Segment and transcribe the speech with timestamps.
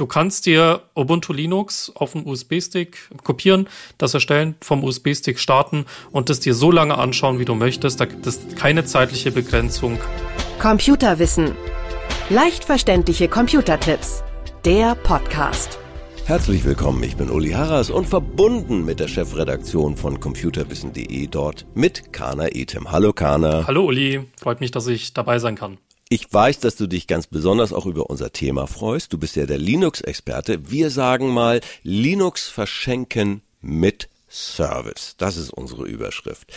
[0.00, 6.30] Du kannst dir Ubuntu Linux auf dem USB-Stick kopieren, das erstellen, vom USB-Stick starten und
[6.30, 8.00] es dir so lange anschauen, wie du möchtest.
[8.00, 9.98] Da gibt es keine zeitliche Begrenzung.
[10.58, 11.52] Computerwissen.
[12.30, 14.24] Leicht verständliche Computertipps.
[14.64, 15.78] Der Podcast.
[16.24, 22.10] Herzlich willkommen, ich bin Uli Harras und verbunden mit der Chefredaktion von computerwissen.de dort mit
[22.10, 22.90] Kana Etem.
[22.90, 23.66] Hallo Kana.
[23.66, 25.76] Hallo Uli, freut mich, dass ich dabei sein kann.
[26.12, 29.12] Ich weiß, dass du dich ganz besonders auch über unser Thema freust.
[29.12, 30.68] Du bist ja der Linux-Experte.
[30.68, 35.14] Wir sagen mal Linux verschenken mit Service.
[35.18, 36.52] Das ist unsere Überschrift.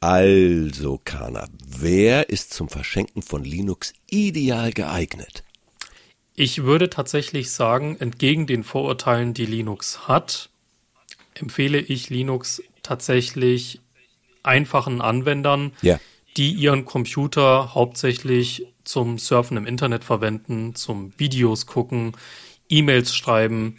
[0.00, 5.42] Also, Kana, wer ist zum Verschenken von Linux ideal geeignet?
[6.34, 10.50] Ich würde tatsächlich sagen, entgegen den Vorurteilen, die Linux hat,
[11.32, 13.80] empfehle ich Linux tatsächlich
[14.42, 15.98] einfachen Anwendern, ja.
[16.36, 22.12] die ihren Computer hauptsächlich zum Surfen im Internet verwenden, zum Videos gucken,
[22.70, 23.76] E-Mails schreiben.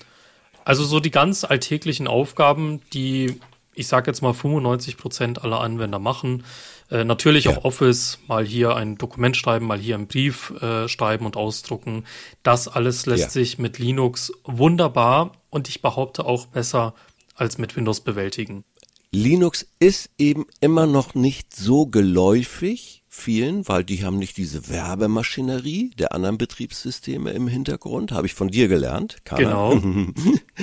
[0.65, 3.39] Also so die ganz alltäglichen Aufgaben, die
[3.73, 6.43] ich sage jetzt mal 95 Prozent aller Anwender machen.
[6.91, 7.51] Äh, natürlich ja.
[7.51, 12.03] auch Office, mal hier ein Dokument schreiben, mal hier einen Brief äh, schreiben und ausdrucken.
[12.43, 13.29] Das alles lässt ja.
[13.29, 16.93] sich mit Linux wunderbar und ich behaupte auch besser
[17.35, 18.65] als mit Windows bewältigen.
[19.11, 25.91] Linux ist eben immer noch nicht so geläufig vielen, weil die haben nicht diese Werbemaschinerie
[25.97, 29.17] der anderen Betriebssysteme im Hintergrund, habe ich von dir gelernt.
[29.25, 29.73] Carla.
[29.73, 30.07] Genau.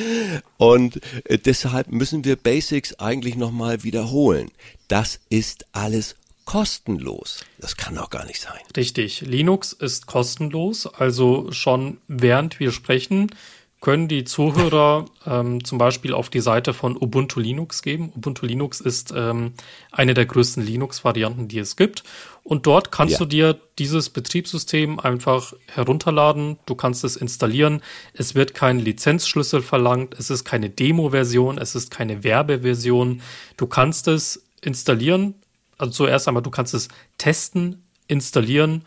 [0.56, 4.50] Und äh, deshalb müssen wir Basics eigentlich nochmal wiederholen.
[4.86, 7.44] Das ist alles kostenlos.
[7.58, 8.61] Das kann doch gar nicht sein.
[8.77, 9.22] Richtig.
[9.22, 10.86] Linux ist kostenlos.
[10.86, 13.30] Also schon während wir sprechen,
[13.80, 18.10] können die Zuhörer ähm, zum Beispiel auf die Seite von Ubuntu Linux geben.
[18.16, 19.52] Ubuntu Linux ist ähm,
[19.92, 22.02] eine der größten Linux-Varianten, die es gibt.
[22.42, 23.18] Und dort kannst ja.
[23.18, 26.58] du dir dieses Betriebssystem einfach herunterladen.
[26.64, 27.83] Du kannst es installieren.
[28.14, 30.14] Es wird kein Lizenzschlüssel verlangt.
[30.18, 31.58] Es ist keine Demo-Version.
[31.58, 33.20] Es ist keine Werbeversion.
[33.58, 35.34] Du kannst es installieren.
[35.77, 38.84] Also zuerst einmal, du kannst es testen, installieren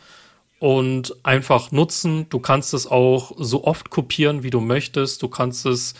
[0.59, 2.27] und einfach nutzen.
[2.29, 5.23] Du kannst es auch so oft kopieren, wie du möchtest.
[5.23, 5.95] Du kannst es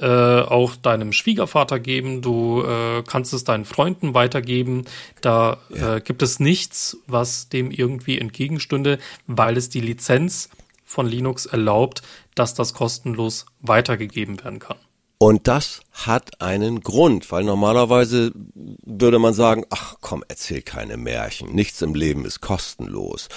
[0.00, 2.22] äh, auch deinem Schwiegervater geben.
[2.22, 4.84] Du äh, kannst es deinen Freunden weitergeben.
[5.20, 5.96] Da ja.
[5.96, 10.50] äh, gibt es nichts, was dem irgendwie entgegenstünde, weil es die Lizenz
[10.84, 12.02] von Linux erlaubt,
[12.34, 14.76] dass das kostenlos weitergegeben werden kann.
[15.22, 21.54] Und das hat einen Grund, weil normalerweise würde man sagen, ach komm, erzähl keine Märchen,
[21.54, 23.28] nichts im Leben ist kostenlos.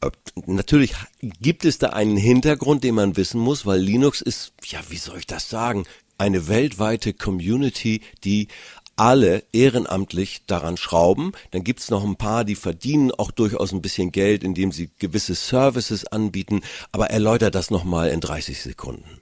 [0.00, 0.10] Äh,
[0.46, 0.94] natürlich
[1.40, 5.18] gibt es da einen Hintergrund, den man wissen muss, weil Linux ist, ja, wie soll
[5.18, 5.84] ich das sagen,
[6.18, 8.48] eine weltweite Community, die
[8.96, 11.30] alle ehrenamtlich daran schrauben.
[11.52, 15.36] Dann gibt's noch ein paar, die verdienen auch durchaus ein bisschen Geld, indem sie gewisse
[15.36, 16.62] Services anbieten.
[16.90, 19.20] Aber erläutert das nochmal in 30 Sekunden.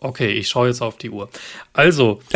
[0.00, 1.28] Okay, ich schaue jetzt auf die Uhr.
[1.72, 2.20] Also,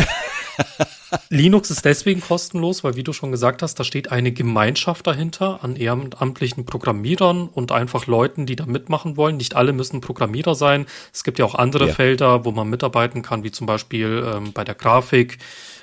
[1.31, 5.63] Linux ist deswegen kostenlos, weil, wie du schon gesagt hast, da steht eine Gemeinschaft dahinter
[5.63, 9.37] an ehrenamtlichen Programmierern und einfach Leuten, die da mitmachen wollen.
[9.37, 10.87] Nicht alle müssen Programmierer sein.
[11.13, 11.95] Es gibt ja auch andere ja.
[11.95, 15.39] Felder, wo man mitarbeiten kann, wie zum Beispiel ähm, bei der Grafik,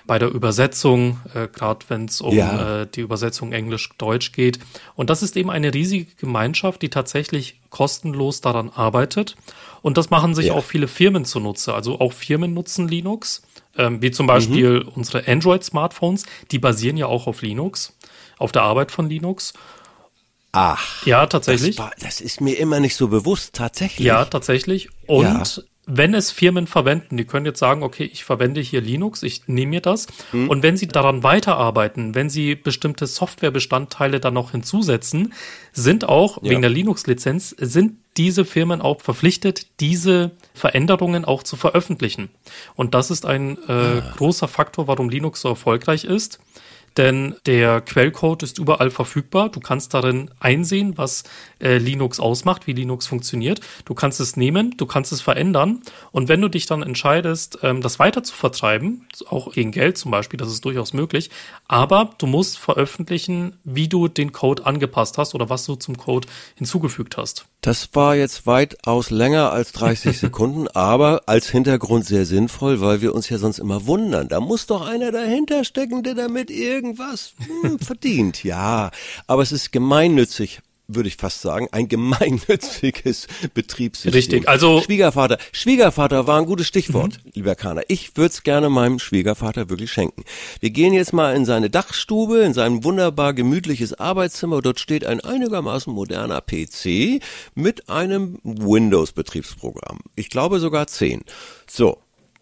[0.05, 2.81] bei der Übersetzung, äh, gerade wenn es um ja.
[2.81, 4.59] äh, die Übersetzung Englisch-Deutsch geht.
[4.95, 9.35] Und das ist eben eine riesige Gemeinschaft, die tatsächlich kostenlos daran arbeitet.
[9.81, 10.53] Und das machen sich ja.
[10.53, 11.73] auch viele Firmen zunutze.
[11.73, 13.41] Also auch Firmen nutzen Linux,
[13.77, 14.89] ähm, wie zum Beispiel mhm.
[14.89, 16.25] unsere Android-Smartphones.
[16.51, 17.97] Die basieren ja auch auf Linux,
[18.37, 19.53] auf der Arbeit von Linux.
[20.51, 21.05] Ach.
[21.05, 21.77] Ja, tatsächlich.
[21.77, 24.05] Das, das, ist mir immer nicht so bewusst, tatsächlich.
[24.05, 24.89] Ja, tatsächlich.
[25.07, 25.43] Und ja
[25.87, 29.71] wenn es Firmen verwenden, die können jetzt sagen, okay, ich verwende hier Linux, ich nehme
[29.71, 30.07] mir das.
[30.31, 30.47] Mhm.
[30.49, 35.33] Und wenn sie daran weiterarbeiten, wenn sie bestimmte Softwarebestandteile dann noch hinzusetzen,
[35.73, 36.51] sind auch ja.
[36.51, 42.29] wegen der Linux-Lizenz, sind diese Firmen auch verpflichtet, diese Veränderungen auch zu veröffentlichen.
[42.75, 44.13] Und das ist ein äh, ah.
[44.17, 46.39] großer Faktor, warum Linux so erfolgreich ist
[46.97, 49.49] denn der Quellcode ist überall verfügbar.
[49.49, 51.23] Du kannst darin einsehen, was
[51.59, 53.61] äh, Linux ausmacht, wie Linux funktioniert.
[53.85, 55.81] Du kannst es nehmen, du kannst es verändern
[56.11, 60.11] und wenn du dich dann entscheidest, ähm, das weiter zu vertreiben, auch gegen Geld zum
[60.11, 61.29] Beispiel, das ist durchaus möglich,
[61.67, 66.27] aber du musst veröffentlichen, wie du den Code angepasst hast oder was du zum Code
[66.55, 67.45] hinzugefügt hast.
[67.61, 73.13] Das war jetzt weitaus länger als 30 Sekunden, aber als Hintergrund sehr sinnvoll, weil wir
[73.13, 74.27] uns ja sonst immer wundern.
[74.27, 78.43] Da muss doch einer dahinter stecken, der damit irgendwas hm, verdient.
[78.43, 78.89] Ja,
[79.27, 84.13] aber es ist gemeinnützig würde ich fast sagen, ein gemeinnütziges Betriebssystem.
[84.13, 85.37] Richtig, also Schwiegervater.
[85.51, 87.31] Schwiegervater war ein gutes Stichwort, mhm.
[87.33, 87.81] lieber Kana.
[87.87, 90.23] Ich würde es gerne meinem Schwiegervater wirklich schenken.
[90.59, 94.61] Wir gehen jetzt mal in seine Dachstube, in sein wunderbar gemütliches Arbeitszimmer.
[94.61, 97.21] Dort steht ein einigermaßen moderner PC
[97.55, 99.99] mit einem Windows-Betriebsprogramm.
[100.15, 101.21] Ich glaube sogar zehn.
[101.67, 101.97] So,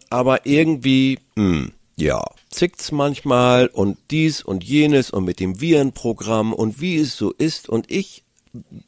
[0.10, 6.82] aber irgendwie, hm, ja, zickt's manchmal und dies und jenes und mit dem Virenprogramm und
[6.82, 8.24] wie es so ist und ich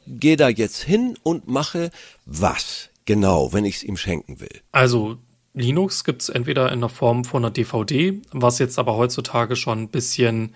[0.07, 1.91] gehe da jetzt hin und mache
[2.25, 4.61] was genau, wenn ich es ihm schenken will.
[4.71, 5.17] Also
[5.53, 9.83] Linux gibt es entweder in der Form von einer DVD, was jetzt aber heutzutage schon
[9.83, 10.55] ein bisschen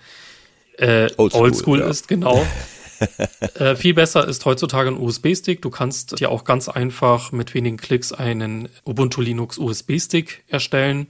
[0.78, 1.88] äh, oldschool, oldschool ja.
[1.88, 2.44] ist, genau.
[3.58, 5.60] äh, viel besser ist heutzutage ein USB-Stick.
[5.60, 11.08] Du kannst dir auch ganz einfach mit wenigen Klicks einen Ubuntu Linux USB-Stick erstellen.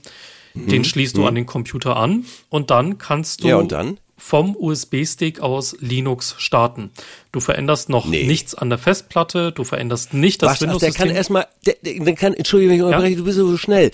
[0.53, 0.67] Mhm.
[0.67, 1.21] Den schließt mhm.
[1.21, 3.99] du an den Computer an und dann kannst du ja, und dann?
[4.17, 6.91] Vom USB-Stick aus Linux starten.
[7.31, 8.25] Du veränderst noch nee.
[8.25, 10.93] nichts an der Festplatte, du veränderst nicht das Windows-System.
[10.93, 12.99] Der kann erstmal, der, der kann, Entschuldigung, ja?
[12.99, 13.91] du bist so schnell.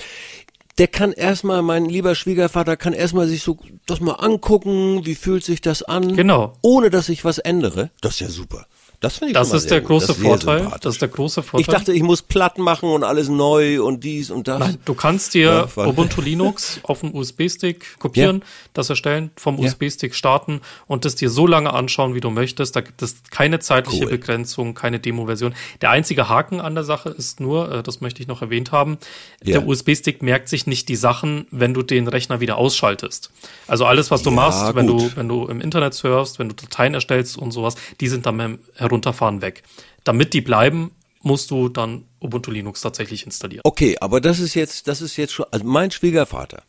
[0.80, 5.44] Der kann erstmal, mein lieber Schwiegervater kann erstmal sich so das mal angucken, wie fühlt
[5.44, 6.16] sich das an?
[6.16, 6.58] Genau.
[6.62, 7.92] Ohne dass ich was ändere.
[8.02, 8.66] Das ist ja super.
[9.04, 9.90] Das finde ich Das ist der gut.
[9.90, 10.72] große das Vorteil.
[10.80, 11.62] Das ist der große Vorteil.
[11.62, 14.60] Ich dachte, ich muss platt machen und alles neu und dies und das.
[14.60, 18.46] Nein, du kannst dir ja, Ubuntu Linux auf dem USB-Stick kopieren, ja.
[18.74, 19.66] das erstellen, vom ja.
[19.66, 22.78] USB-Stick starten und das dir so lange anschauen, wie du möchtest.
[22.78, 24.12] Da gibt es keine zeitliche cool.
[24.12, 25.54] Begrenzung, keine Demo-Version.
[25.82, 28.98] Der einzige Haken an der Sache ist nur, äh, das möchte ich noch erwähnt haben,
[29.42, 33.32] der USB-Stick merkt sich nicht die Sachen, wenn du den Rechner wieder ausschaltest.
[33.68, 36.94] Also alles, was du machst, wenn du, wenn du im Internet surfst, wenn du Dateien
[36.94, 38.60] erstellst und sowas, die sind dann
[38.94, 39.64] runterfahren weg.
[40.04, 40.92] Damit die bleiben,
[41.22, 43.62] musst du dann Ubuntu Linux tatsächlich installieren.
[43.64, 46.64] Okay, aber das ist jetzt, das ist jetzt schon, also mein Schwiegervater,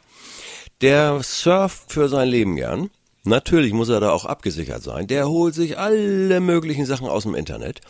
[0.80, 2.90] der surft für sein Leben gern.
[3.26, 5.06] Natürlich muss er da auch abgesichert sein.
[5.06, 7.80] Der holt sich alle möglichen Sachen aus dem Internet.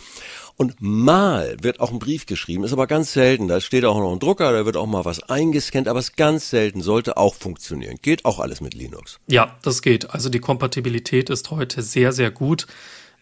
[0.57, 3.49] Und mal wird auch ein Brief geschrieben, ist aber ganz selten.
[3.49, 6.17] Da steht auch noch ein Drucker, da wird auch mal was eingescannt, aber es ist
[6.17, 7.97] ganz selten, sollte auch funktionieren.
[8.01, 9.19] Geht auch alles mit Linux.
[9.27, 10.11] Ja, das geht.
[10.11, 12.69] Also die Kompatibilität ist heute sehr, sehr gut.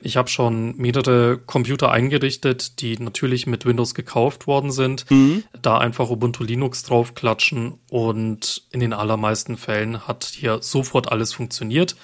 [0.04, 5.10] Ich habe schon mehrere Computer eingerichtet, die natürlich mit Windows gekauft worden sind.
[5.10, 5.44] Mhm.
[5.60, 11.96] Da einfach Ubuntu Linux draufklatschen und in den allermeisten Fällen hat hier sofort alles funktioniert.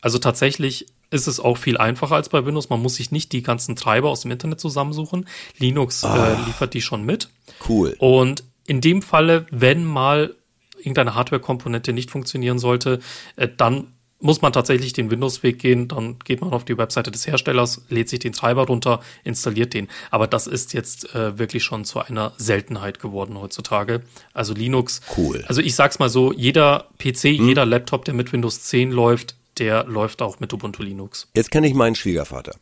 [0.00, 2.68] Also tatsächlich ist es auch viel einfacher als bei Windows.
[2.68, 5.26] Man muss sich nicht die ganzen Treiber aus dem Internet zusammensuchen.
[5.58, 7.30] Linux äh, ah, äh, liefert die schon mit.
[7.68, 7.96] Cool.
[7.98, 10.34] Und in dem Falle, wenn mal
[10.78, 13.00] irgendeine Hardware-Komponente nicht funktionieren sollte,
[13.36, 17.26] äh, dann muss man tatsächlich den Windows-Weg gehen, dann geht man auf die Webseite des
[17.26, 19.88] Herstellers, lädt sich den Treiber runter, installiert den.
[20.10, 24.02] Aber das ist jetzt äh, wirklich schon zu einer Seltenheit geworden heutzutage.
[24.32, 25.00] Also Linux.
[25.16, 25.44] Cool.
[25.48, 27.48] Also ich sag's mal so, jeder PC, hm.
[27.48, 31.28] jeder Laptop, der mit Windows 10 läuft, der läuft auch mit Ubuntu Linux.
[31.34, 32.56] Jetzt kenne ich meinen Schwiegervater.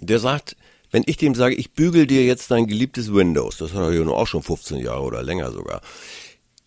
[0.00, 0.56] Der sagt,
[0.90, 4.04] wenn ich dem sage, ich bügel dir jetzt dein geliebtes Windows, das hat er ja
[4.04, 5.80] nur auch schon 15 Jahre oder länger sogar,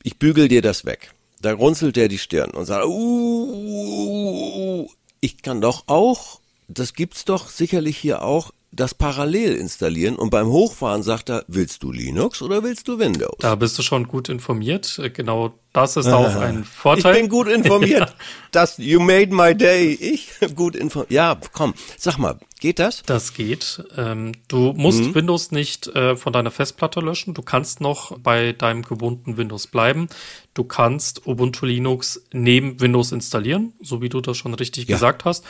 [0.04, 1.12] ich bügel dir das weg
[1.44, 4.88] da runzelt er die Stirn und sagt, uh,
[5.20, 10.48] ich kann doch auch, das gibt's doch sicherlich hier auch, das parallel installieren und beim
[10.48, 13.38] Hochfahren sagt er, willst du Linux oder willst du Windows?
[13.40, 15.00] Da bist du schon gut informiert.
[15.14, 17.16] Genau das ist auch ein Vorteil.
[17.16, 18.16] Ich bin gut informiert.
[18.52, 19.94] Das, you made my day.
[19.94, 21.10] Ich gut informiert.
[21.10, 23.02] Ja, komm, sag mal, geht das?
[23.02, 23.84] Das geht.
[23.98, 25.16] Ähm, du musst mhm.
[25.16, 27.34] Windows nicht äh, von deiner Festplatte löschen.
[27.34, 30.08] Du kannst noch bei deinem gewohnten Windows bleiben.
[30.54, 34.96] Du kannst Ubuntu Linux neben Windows installieren, so wie du das schon richtig ja.
[34.96, 35.44] gesagt hast.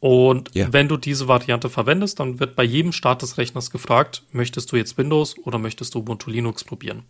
[0.00, 0.72] Und ja.
[0.72, 4.76] wenn du diese Variante verwendest, dann wird bei jedem Start des Rechners gefragt, möchtest du
[4.76, 7.04] jetzt Windows oder möchtest du Ubuntu Linux probieren?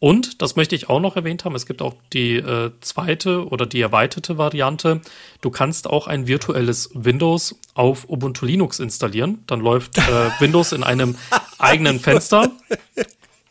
[0.00, 3.66] Und, das möchte ich auch noch erwähnt haben, es gibt auch die äh, zweite oder
[3.66, 5.02] die erweiterte Variante.
[5.42, 9.44] Du kannst auch ein virtuelles Windows auf Ubuntu Linux installieren.
[9.46, 11.16] Dann läuft äh, Windows in einem
[11.58, 12.50] eigenen Fenster.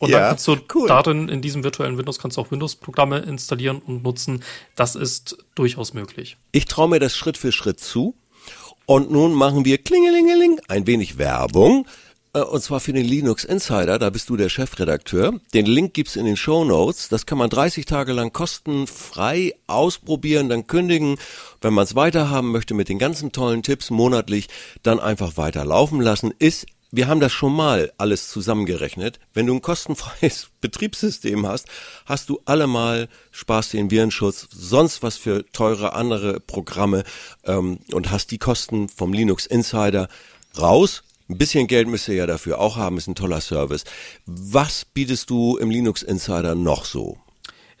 [0.00, 0.88] Und ja, dann kannst du cool.
[0.88, 4.42] darin, in diesem virtuellen Windows, kannst du auch Windows-Programme installieren und nutzen.
[4.74, 6.36] Das ist durchaus möglich.
[6.50, 8.16] Ich traue mir das Schritt für Schritt zu.
[8.90, 11.86] Und nun machen wir klingelingeling ein wenig Werbung
[12.32, 15.38] äh, und zwar für den Linux Insider, da bist du der Chefredakteur.
[15.54, 17.08] Den Link gibt's in den Show Notes.
[17.08, 21.18] Das kann man 30 Tage lang kostenfrei ausprobieren, dann kündigen.
[21.60, 24.48] Wenn man es weiterhaben möchte mit den ganzen tollen Tipps monatlich,
[24.82, 26.34] dann einfach weiter laufen lassen.
[26.40, 29.20] Ist wir haben das schon mal alles zusammengerechnet.
[29.32, 31.66] Wenn du ein kostenfreies Betriebssystem hast,
[32.06, 37.04] hast du allemal Spaß den Virenschutz, sonst was für teure andere Programme
[37.44, 40.08] ähm, und hast die Kosten vom Linux Insider
[40.58, 43.84] raus ein bisschen Geld müsst ihr ja dafür auch haben, ist ein toller Service.
[44.26, 47.18] Was bietest du im Linux Insider noch so?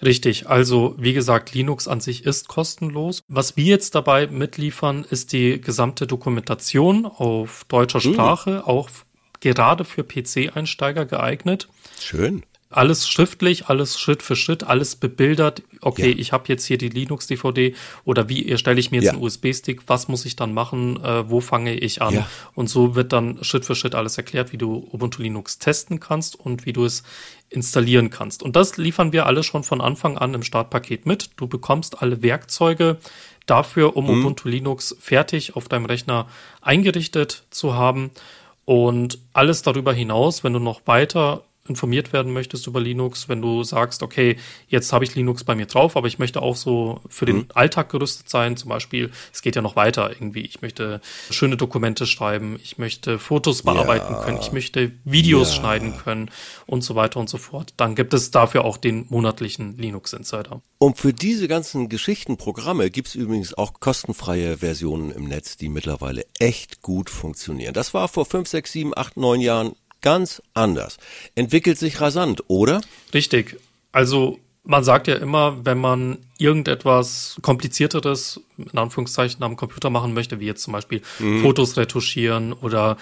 [0.02, 3.22] Richtig, also wie gesagt, Linux an sich ist kostenlos.
[3.28, 8.14] Was wir jetzt dabei mitliefern, ist die gesamte Dokumentation auf deutscher hm.
[8.14, 8.62] Sprache, mhm.
[8.62, 8.88] auch
[9.40, 11.68] gerade für PC-Einsteiger geeignet.
[11.98, 15.62] Schön alles schriftlich, alles Schritt für Schritt, alles bebildert.
[15.80, 16.16] Okay, ja.
[16.16, 17.74] ich habe jetzt hier die Linux-DVD
[18.04, 19.12] oder wie erstelle ich mir jetzt ja.
[19.12, 19.82] einen USB-Stick?
[19.88, 21.02] Was muss ich dann machen?
[21.02, 22.14] Äh, wo fange ich an?
[22.14, 22.28] Ja.
[22.54, 26.38] Und so wird dann Schritt für Schritt alles erklärt, wie du Ubuntu Linux testen kannst
[26.38, 27.02] und wie du es
[27.48, 28.40] installieren kannst.
[28.44, 31.30] Und das liefern wir alle schon von Anfang an im Startpaket mit.
[31.36, 32.98] Du bekommst alle Werkzeuge
[33.46, 34.20] dafür, um mhm.
[34.20, 36.28] Ubuntu Linux fertig auf deinem Rechner
[36.62, 38.12] eingerichtet zu haben.
[38.64, 43.62] Und alles darüber hinaus, wenn du noch weiter informiert werden möchtest über Linux, wenn du
[43.62, 44.36] sagst, okay,
[44.68, 47.48] jetzt habe ich Linux bei mir drauf, aber ich möchte auch so für den mhm.
[47.54, 48.56] Alltag gerüstet sein.
[48.56, 50.40] Zum Beispiel, es geht ja noch weiter irgendwie.
[50.40, 51.00] Ich möchte
[51.30, 54.22] schöne Dokumente schreiben, ich möchte Fotos bearbeiten ja.
[54.22, 55.60] können, ich möchte Videos ja.
[55.60, 56.30] schneiden können
[56.66, 57.74] und so weiter und so fort.
[57.76, 60.62] Dann gibt es dafür auch den monatlichen Linux Insider.
[60.78, 65.68] Und für diese ganzen Geschichten, Programme gibt es übrigens auch kostenfreie Versionen im Netz, die
[65.68, 67.74] mittlerweile echt gut funktionieren.
[67.74, 70.98] Das war vor fünf, sechs, sieben, acht, neun Jahren ganz anders.
[71.34, 72.80] Entwickelt sich rasant, oder?
[73.12, 73.58] Richtig.
[73.92, 80.38] Also man sagt ja immer, wenn man irgendetwas komplizierteres in Anführungszeichen am Computer machen möchte,
[80.40, 81.42] wie jetzt zum Beispiel mhm.
[81.42, 82.96] Fotos retuschieren oder.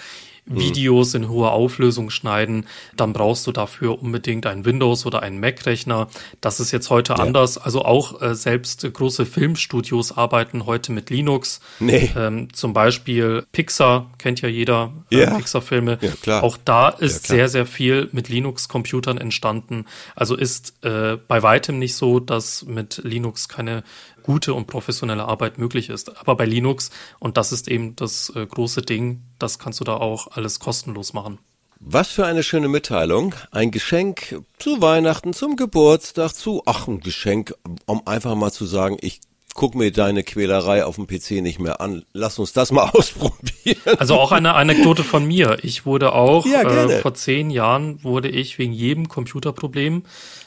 [0.49, 2.65] Videos in hoher Auflösung schneiden,
[2.95, 6.07] dann brauchst du dafür unbedingt einen Windows- oder einen Mac-Rechner.
[6.41, 7.19] Das ist jetzt heute ja.
[7.19, 7.57] anders.
[7.57, 11.61] Also auch äh, selbst große Filmstudios arbeiten heute mit Linux.
[11.79, 12.11] Nee.
[12.17, 15.35] Ähm, zum Beispiel Pixar, kennt ja jeder, äh, ja.
[15.35, 15.99] Pixar-Filme.
[16.01, 16.43] Ja, klar.
[16.43, 19.85] Auch da ist ja, sehr, sehr viel mit Linux-Computern entstanden.
[20.15, 23.83] Also ist äh, bei weitem nicht so, dass mit Linux keine
[24.23, 26.17] gute und professionelle Arbeit möglich ist.
[26.19, 29.97] Aber bei Linux, und das ist eben das äh, große Ding, das kannst du da
[29.97, 31.39] auch alles kostenlos machen.
[31.81, 33.35] Was für eine schöne Mitteilung.
[33.51, 37.53] Ein Geschenk zu Weihnachten, zum Geburtstag, zu, ach, ein Geschenk,
[37.85, 39.21] um einfach mal zu sagen, ich
[39.53, 42.03] guck mir deine Quälerei auf dem PC nicht mehr an.
[42.13, 43.97] Lass uns das mal ausprobieren.
[43.97, 45.57] Also auch eine Anekdote von mir.
[45.63, 50.03] Ich wurde auch ja, äh, vor zehn Jahren wurde ich wegen jedem Computerproblem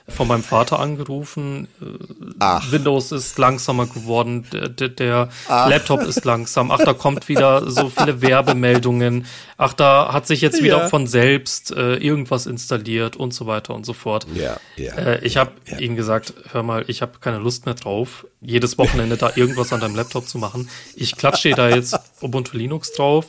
[0.09, 1.69] von meinem Vater angerufen.
[2.39, 2.71] Ach.
[2.73, 6.71] Windows ist langsamer geworden, der, der Laptop ist langsam.
[6.71, 9.27] Ach, da kommt wieder so viele Werbemeldungen.
[9.57, 10.89] Ach, da hat sich jetzt wieder ja.
[10.89, 14.27] von selbst äh, irgendwas installiert und so weiter und so fort.
[14.35, 14.95] Ja, ja.
[14.95, 15.79] Äh, ich habe ja.
[15.79, 19.81] ihm gesagt, hör mal, ich habe keine Lust mehr drauf, jedes Wochenende da irgendwas an
[19.81, 20.69] deinem Laptop zu machen.
[20.97, 23.27] Ich klatsche da jetzt Ubuntu Linux drauf.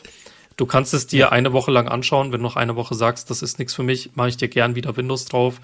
[0.56, 2.32] Du kannst es dir eine Woche lang anschauen.
[2.32, 4.76] Wenn du noch eine Woche sagst, das ist nichts für mich, mache ich dir gern
[4.76, 5.60] wieder Windows drauf.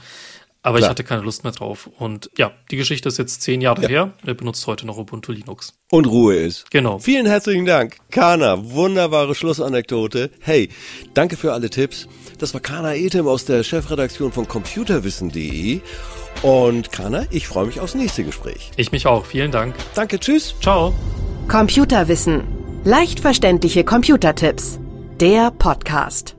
[0.62, 0.88] Aber Klar.
[0.88, 1.89] ich hatte keine Lust mehr drauf.
[2.00, 3.88] Und ja, die Geschichte ist jetzt zehn Jahre ja.
[3.88, 4.13] her.
[4.25, 5.74] Er benutzt heute noch Ubuntu Linux.
[5.89, 6.70] Und Ruhe ist.
[6.70, 7.00] Genau.
[7.00, 7.98] Vielen herzlichen Dank.
[8.12, 10.32] Kana, wunderbare Schlussanekdote.
[10.42, 10.70] Hey,
[11.13, 12.08] danke für alle Tipps.
[12.39, 15.80] Das war Kana Etem aus der Chefredaktion von computerwissen.de.
[16.42, 18.72] Und Kana, ich freue mich aufs nächste Gespräch.
[18.75, 19.25] Ich mich auch.
[19.25, 19.75] Vielen Dank.
[19.96, 20.56] Danke, tschüss.
[20.62, 20.94] Ciao.
[21.48, 22.44] Computerwissen.
[22.84, 24.80] Leicht verständliche Computertipps.
[25.20, 26.38] Der Podcast.